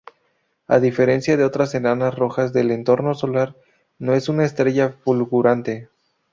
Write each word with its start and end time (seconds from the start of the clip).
A 0.65 0.79
diferencia 0.79 1.37
de 1.37 1.43
otras 1.43 1.75
enanas 1.75 2.15
rojas 2.15 2.53
del 2.53 2.71
entorno 2.71 3.13
solar, 3.13 3.53
no 3.99 4.15
es 4.15 4.29
una 4.29 4.45
estrella 4.45 4.89
fulgurante. 5.03 5.89